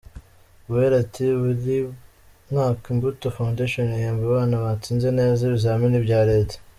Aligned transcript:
Uwera 0.67 0.95
ati 1.03 1.21
“Buri 1.41 1.75
mwaka 2.51 2.83
Imbuto 2.93 3.25
Foundation 3.37 3.87
ihemba 3.97 4.23
abana 4.29 4.55
batsinze 4.65 5.07
neza 5.19 5.41
ibizamini 5.47 5.97
bya 6.07 6.21
leta. 6.29 6.55